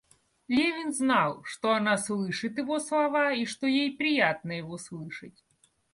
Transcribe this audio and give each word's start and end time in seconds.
Левин 0.47 0.93
знал, 0.95 1.43
что 1.45 1.73
она 1.73 1.95
слышит 1.95 2.57
его 2.57 2.79
слова 2.79 3.33
и 3.33 3.45
что 3.45 3.67
ей 3.67 3.95
приятно 3.95 4.53
его 4.53 4.79
слышать. 4.79 5.43